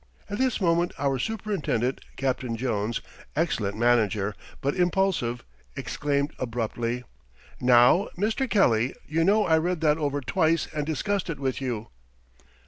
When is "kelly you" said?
8.49-9.23